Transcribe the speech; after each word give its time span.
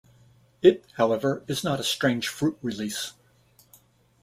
It 0.63 0.83
however 0.97 1.43
is 1.47 1.63
not 1.63 1.79
a 1.79 1.83
Strange 1.83 2.27
Fruit 2.27 2.57
release. 2.63 3.13